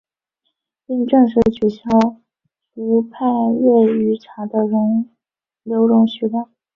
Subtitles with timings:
[0.87, 1.79] 并且正式取消
[2.73, 3.23] 氟派
[3.61, 4.63] 瑞于茶的
[5.63, 6.49] 留容许量。